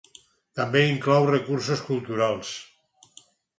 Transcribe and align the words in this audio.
També 0.59 0.81
inclou 0.93 1.29
recursos 1.31 1.85
culturals. 1.91 2.57